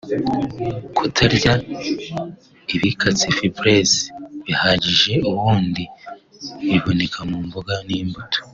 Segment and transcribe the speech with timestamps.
[0.97, 1.53] kutarya
[2.75, 3.91] ibikatsi (fibres)
[4.45, 5.83] bihagije (ubundi
[6.69, 8.39] biboneka mu mboga n’imbuto)